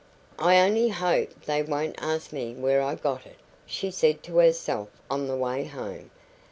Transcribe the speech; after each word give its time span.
"I 0.39 0.59
only 0.61 0.89
hope 0.89 1.43
they 1.45 1.61
won't 1.61 1.95
ask 2.01 2.33
me 2.33 2.55
where 2.55 2.81
I 2.81 2.95
got 2.95 3.27
it," 3.27 3.37
she 3.67 3.91
said 3.91 4.23
to 4.23 4.37
herself 4.39 4.89
on 5.11 5.27
the 5.27 5.35
way 5.37 5.63
home. 5.65 6.09